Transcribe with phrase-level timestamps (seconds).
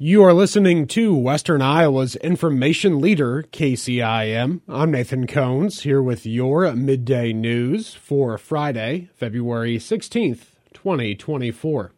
[0.00, 4.60] You are listening to Western Iowa's information leader, KCIM.
[4.68, 11.90] I'm Nathan Cones, here with your midday news for Friday, February 16th, 2024.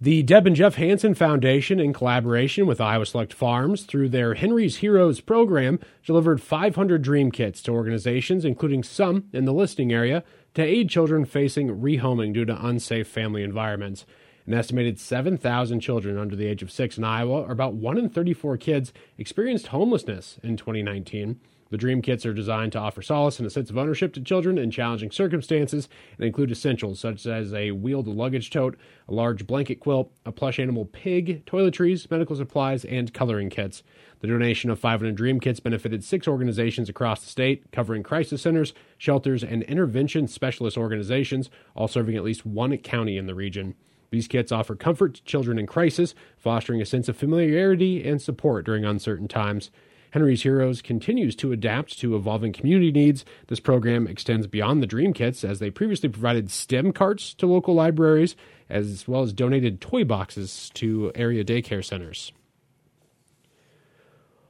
[0.00, 4.76] The Deb and Jeff Hansen Foundation, in collaboration with Iowa Select Farms, through their Henry's
[4.76, 10.22] Heroes program, delivered 500 dream kits to organizations, including some in the listing area,
[10.54, 14.06] to aid children facing rehoming due to unsafe family environments.
[14.46, 18.08] An estimated 7,000 children under the age of six in Iowa, or about 1 in
[18.08, 21.38] 34 kids, experienced homelessness in 2019.
[21.70, 24.58] The Dream Kits are designed to offer solace and a sense of ownership to children
[24.58, 28.76] in challenging circumstances and include essentials such as a wheeled luggage tote,
[29.08, 33.84] a large blanket quilt, a plush animal pig, toiletries, medical supplies, and coloring kits.
[34.18, 38.74] The donation of 500 Dream Kits benefited six organizations across the state, covering crisis centers,
[38.98, 43.76] shelters, and intervention specialist organizations, all serving at least one county in the region.
[44.10, 48.66] These kits offer comfort to children in crisis, fostering a sense of familiarity and support
[48.66, 49.70] during uncertain times.
[50.12, 53.24] Henry's Heroes continues to adapt to evolving community needs.
[53.46, 57.74] This program extends beyond the Dream Kits, as they previously provided STEM carts to local
[57.74, 58.34] libraries,
[58.68, 62.32] as well as donated toy boxes to area daycare centers.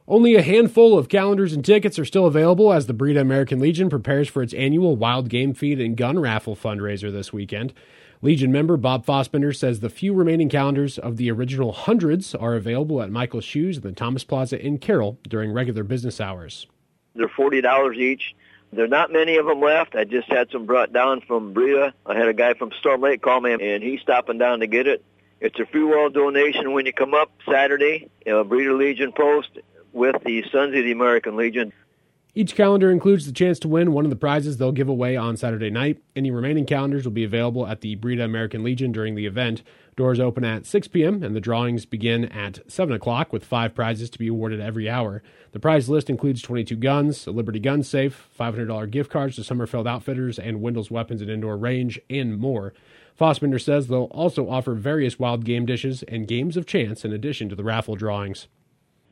[0.08, 3.88] Only a handful of calendars and tickets are still available as the Breda American Legion
[3.88, 7.72] prepares for its annual wild game feed and gun raffle fundraiser this weekend.
[8.22, 13.00] Legion member Bob Fossbender says the few remaining calendars of the original hundreds are available
[13.00, 16.66] at Michael's Shoes in the Thomas Plaza in Carroll during regular business hours.
[17.14, 18.34] They're forty dollars each.
[18.74, 19.96] There are not many of them left.
[19.96, 21.94] I just had some brought down from Breda.
[22.04, 24.86] I had a guy from Storm Lake call me, and he's stopping down to get
[24.86, 25.02] it.
[25.40, 28.04] It's a free will donation when you come up Saturday.
[28.04, 29.48] Uh, you know, Breda Legion Post
[29.94, 31.72] with the Sons of the American Legion.
[32.32, 35.36] Each calendar includes the chance to win one of the prizes they'll give away on
[35.36, 36.00] Saturday night.
[36.14, 39.64] Any remaining calendars will be available at the Breda American Legion during the event.
[39.96, 41.24] Doors open at 6 p.m.
[41.24, 45.24] and the drawings begin at 7 o'clock with five prizes to be awarded every hour.
[45.50, 49.88] The prize list includes 22 guns, a Liberty gun safe, $500 gift cards to Sommerfeld
[49.88, 52.72] Outfitters and Wendell's Weapons and Indoor Range, and more.
[53.18, 57.48] Fossbender says they'll also offer various wild game dishes and games of chance in addition
[57.48, 58.46] to the raffle drawings.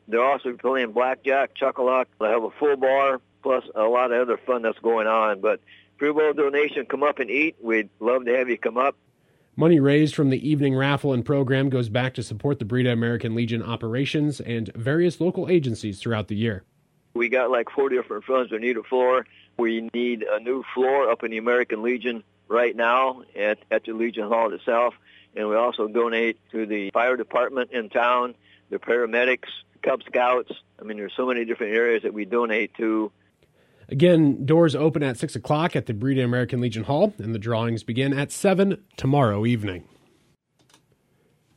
[0.09, 2.09] They're also playing blackjack, chuck-a-luck.
[2.19, 5.41] They have a full bar, plus a lot of other fun that's going on.
[5.41, 5.61] But
[5.99, 7.57] free will donation, come up and eat.
[7.61, 8.97] We'd love to have you come up.
[9.55, 13.35] Money raised from the evening raffle and program goes back to support the Breda American
[13.35, 16.63] Legion operations and various local agencies throughout the year.
[17.15, 19.27] We got like four different funds that need a floor.
[19.59, 23.93] We need a new floor up in the American Legion right now at, at the
[23.93, 24.95] Legion Hall itself.
[25.35, 28.37] And we also donate to the fire department in town,
[28.71, 29.49] the paramedics,
[29.89, 30.53] Cub Scouts.
[30.79, 33.11] I mean, there's so many different areas that we donate to.
[33.89, 37.83] Again, doors open at 6 o'clock at the Breda American Legion Hall, and the drawings
[37.85, 39.85] begin at 7 tomorrow evening.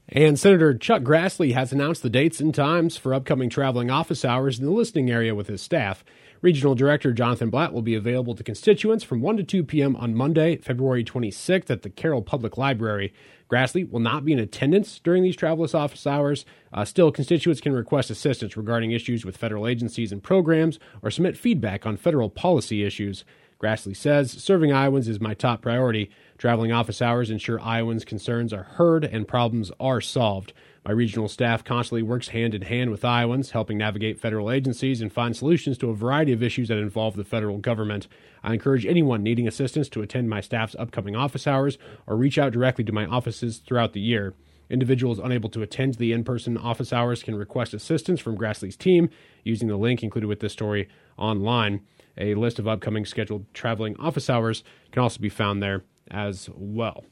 [0.07, 4.59] And Senator Chuck Grassley has announced the dates and times for upcoming traveling office hours
[4.59, 6.03] in the listening area with his staff.
[6.41, 9.95] Regional Director Jonathan Blatt will be available to constituents from 1 to 2 p.m.
[9.95, 13.13] on Monday, February 26th at the Carroll Public Library.
[13.47, 16.43] Grassley will not be in attendance during these travelers office hours.
[16.73, 21.37] Uh, still, constituents can request assistance regarding issues with federal agencies and programs or submit
[21.37, 23.23] feedback on federal policy issues.
[23.61, 26.09] Grassley says, Serving Iowans is my top priority.
[26.39, 30.53] Traveling office hours ensure Iowans' concerns are heard and problems are solved.
[30.83, 35.13] My regional staff constantly works hand in hand with Iowans, helping navigate federal agencies and
[35.13, 38.07] find solutions to a variety of issues that involve the federal government.
[38.43, 41.77] I encourage anyone needing assistance to attend my staff's upcoming office hours
[42.07, 44.33] or reach out directly to my offices throughout the year.
[44.71, 49.09] Individuals unable to attend the in person office hours can request assistance from Grassley's team
[49.43, 51.81] using the link included with this story online.
[52.17, 57.03] A list of upcoming scheduled traveling office hours can also be found there as well.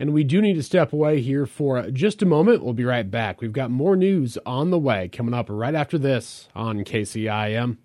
[0.00, 2.64] And we do need to step away here for just a moment.
[2.64, 3.42] We'll be right back.
[3.42, 7.76] We've got more news on the way coming up right after this on KCIM.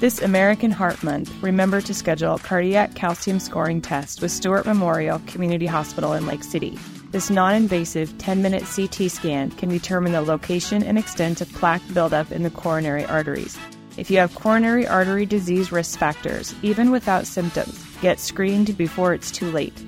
[0.00, 5.20] This American Heart Month, remember to schedule a cardiac calcium scoring test with Stewart Memorial
[5.28, 6.76] Community Hospital in Lake City.
[7.12, 11.82] This non invasive 10 minute CT scan can determine the location and extent of plaque
[11.94, 13.56] buildup in the coronary arteries.
[13.96, 19.30] If you have coronary artery disease risk factors, even without symptoms, get screened before it's
[19.30, 19.84] too late.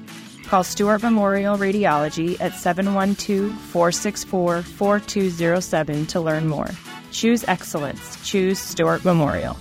[0.49, 6.71] Call Stewart Memorial Radiology at 712 464 4207 to learn more.
[7.11, 8.17] Choose excellence.
[8.25, 9.57] Choose Stewart Memorial.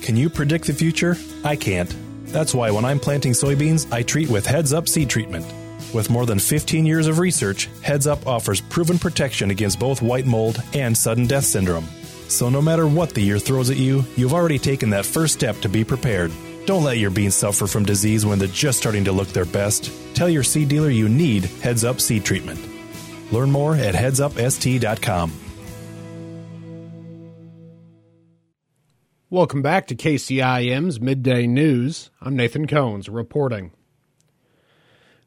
[0.00, 1.16] Can you predict the future?
[1.44, 1.94] I can't.
[2.24, 5.44] That's why when I'm planting soybeans, I treat with Heads Up seed treatment.
[5.92, 10.26] With more than 15 years of research, Heads Up offers proven protection against both white
[10.26, 11.86] mold and sudden death syndrome.
[12.28, 15.56] So no matter what the year throws at you, you've already taken that first step
[15.60, 16.30] to be prepared.
[16.66, 19.90] Don't let your beans suffer from disease when they're just starting to look their best.
[20.14, 22.60] Tell your seed dealer you need Heads Up Seed Treatment.
[23.32, 25.32] Learn more at headsupst.com.
[29.32, 32.10] Welcome back to KCIM's Midday News.
[32.20, 33.70] I'm Nathan Cones reporting.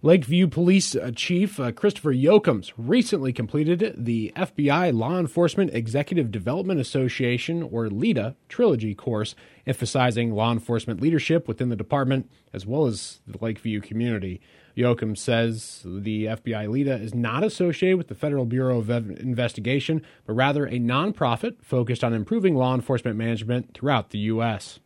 [0.06, 6.78] Lakeview Police uh, Chief uh, Christopher Yoakams recently completed the FBI Law Enforcement Executive Development
[6.78, 9.34] Association, or LEEDA, trilogy course,
[9.66, 14.42] emphasizing law enforcement leadership within the department as well as the Lakeview community.
[14.76, 20.34] Yoakum says the FBI LEEDA is not associated with the Federal Bureau of Investigation, but
[20.34, 24.80] rather a nonprofit focused on improving law enforcement management throughout the U.S.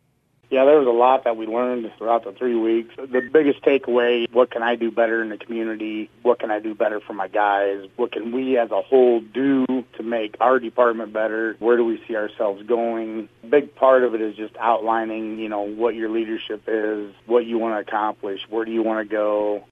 [0.50, 2.94] Yeah, there was a lot that we learned throughout the three weeks.
[2.96, 6.08] The biggest takeaway, what can I do better in the community?
[6.22, 7.86] What can I do better for my guys?
[7.96, 11.54] What can we as a whole do to make our department better?
[11.58, 13.28] Where do we see ourselves going?
[13.44, 17.44] A big part of it is just outlining, you know, what your leadership is, what
[17.44, 19.64] you want to accomplish, where do you want to go,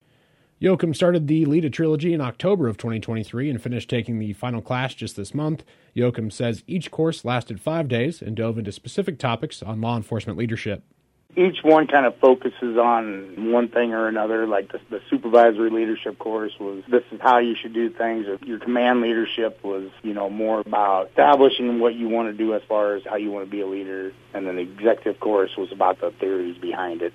[0.61, 4.94] Yoakum started the LEEDA trilogy in October of 2023 and finished taking the final class
[4.94, 5.64] just this month.
[5.94, 10.38] Yoakum says each course lasted five days and dove into specific topics on law enforcement
[10.38, 10.82] leadership.
[11.37, 14.47] Each one kind of focuses on one thing or another.
[14.47, 18.25] Like the, the supervisory leadership course was this is how you should do things.
[18.47, 22.62] Your command leadership was, you know, more about establishing what you want to do as
[22.67, 24.14] far as how you want to be a leader.
[24.32, 27.12] And then the executive course was about the theories behind it.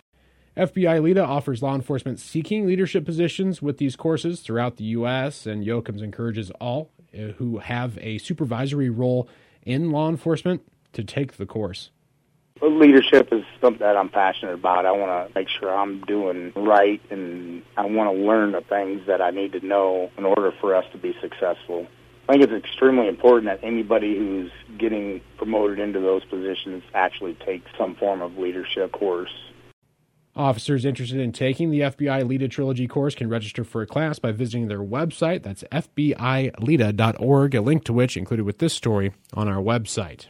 [0.57, 5.65] FBI LEEDA offers law enforcement seeking leadership positions with these courses throughout the U.S., and
[5.65, 9.29] Yoakams encourages all uh, who have a supervisory role
[9.63, 10.61] in law enforcement
[10.91, 11.91] to take the course.
[12.61, 14.85] Leadership is something that I'm passionate about.
[14.85, 19.07] I want to make sure I'm doing right, and I want to learn the things
[19.07, 21.87] that I need to know in order for us to be successful.
[22.27, 27.63] I think it's extremely important that anybody who's getting promoted into those positions actually take
[27.77, 29.31] some form of leadership course
[30.35, 34.31] Officers interested in taking the FBI LEEDA Trilogy course can register for a class by
[34.31, 35.43] visiting their website.
[35.43, 40.27] That's FBILEEDA.org, a link to which included with this story on our website.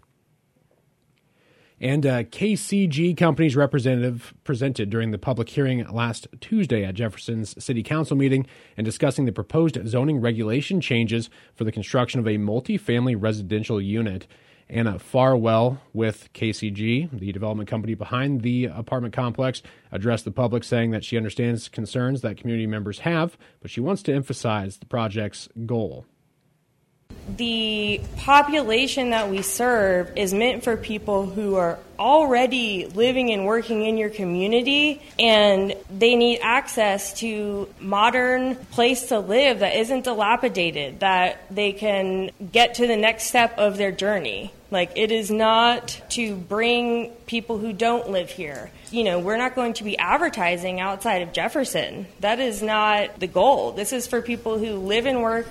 [1.80, 7.82] And uh, KCG Companies representative presented during the public hearing last Tuesday at Jefferson's City
[7.82, 8.46] Council meeting
[8.78, 14.28] and discussing the proposed zoning regulation changes for the construction of a multi-family residential unit.
[14.72, 20.92] Anna Farwell with KCG, the development company behind the apartment complex, addressed the public saying
[20.92, 25.50] that she understands concerns that community members have, but she wants to emphasize the project's
[25.66, 26.06] goal
[27.38, 33.86] the population that we serve is meant for people who are already living and working
[33.86, 41.00] in your community and they need access to modern place to live that isn't dilapidated
[41.02, 44.52] that they can get to the next step of their journey.
[44.72, 48.72] Like it is not to bring people who don't live here.
[48.90, 52.08] You know we're not going to be advertising outside of jefferson.
[52.22, 53.74] That is not the goal.
[53.74, 55.48] This is for people who live and work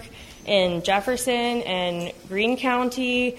[0.47, 3.39] in Jefferson and Greene County.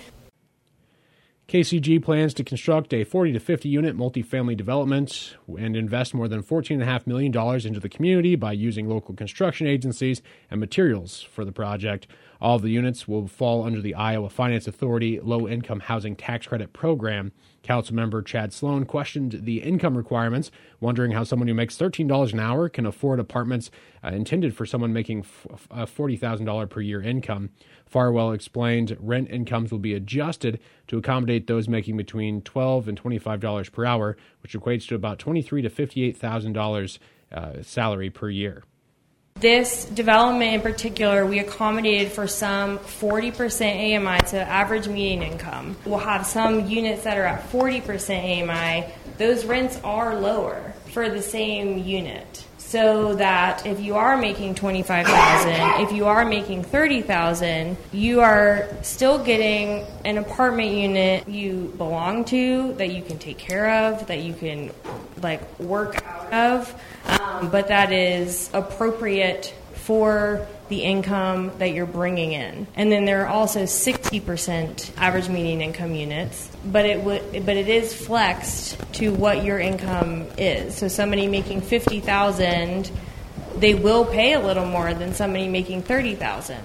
[1.51, 6.42] KCG plans to construct a 40 to 50 unit multifamily development and invest more than
[6.42, 7.36] $14.5 million
[7.68, 12.07] into the community by using local construction agencies and materials for the project.
[12.39, 16.71] All the units will fall under the Iowa Finance Authority Low Income Housing Tax Credit
[16.71, 17.33] Program.
[17.63, 22.69] Councilmember Chad Sloan questioned the income requirements, wondering how someone who makes $13 an hour
[22.69, 23.69] can afford apartments
[24.04, 27.50] uh, intended for someone making f- a $40,000 per year income.
[27.86, 33.72] Farwell explained rent incomes will be adjusted to accommodate those making between $12 and $25
[33.72, 37.00] per hour, which equates to about $23 to $58,000
[37.32, 38.63] uh, salary per year.
[39.41, 45.75] This development in particular, we accommodated for some 40% AMI to average median income.
[45.83, 48.86] We'll have some units that are at 40% AMI.
[49.17, 52.45] Those rents are lower for the same unit.
[52.72, 59.22] So that if you are making 25,000, if you are making 30,000, you are still
[59.22, 64.34] getting an apartment unit you belong to that you can take care of, that you
[64.34, 64.72] can
[65.22, 66.82] like work out of.
[67.20, 72.65] Um, but that is appropriate for the income that you're bringing in.
[72.75, 77.67] And then there are also 60% average median income units, but it would but it
[77.67, 80.75] is flexed to what your income is.
[80.75, 82.91] So somebody making 50,000,
[83.57, 86.57] they will pay a little more than somebody making 30,000.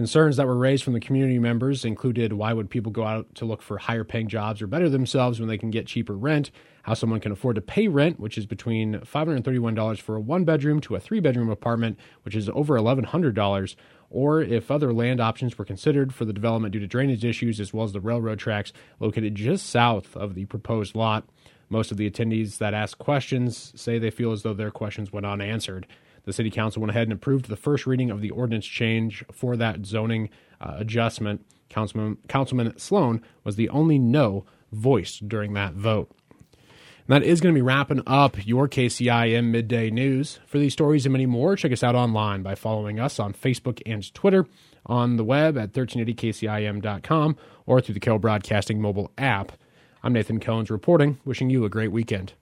[0.00, 3.44] Concerns that were raised from the community members included why would people go out to
[3.44, 6.50] look for higher paying jobs or better themselves when they can get cheaper rent,
[6.84, 10.80] how someone can afford to pay rent, which is between $531 for a one bedroom
[10.80, 13.76] to a three bedroom apartment, which is over $1,100,
[14.08, 17.74] or if other land options were considered for the development due to drainage issues as
[17.74, 21.28] well as the railroad tracks located just south of the proposed lot.
[21.68, 25.26] Most of the attendees that asked questions say they feel as though their questions went
[25.26, 25.86] unanswered.
[26.24, 29.56] The City Council went ahead and approved the first reading of the ordinance change for
[29.56, 31.44] that zoning uh, adjustment.
[31.68, 36.10] Councilman, Councilman Sloan was the only no voiced during that vote.
[37.10, 40.38] And that is going to be wrapping up your KCIM midday news.
[40.46, 43.80] For these stories and many more, check us out online by following us on Facebook
[43.86, 44.46] and Twitter,
[44.86, 47.36] on the web at 1380kcim.com,
[47.66, 49.52] or through the KO Broadcasting mobile app.
[50.02, 52.34] I'm Nathan Cohns reporting, wishing you a great weekend.